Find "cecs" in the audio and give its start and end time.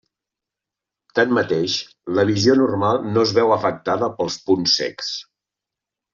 4.83-5.13